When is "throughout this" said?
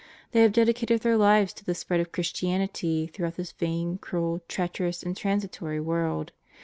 3.05-3.51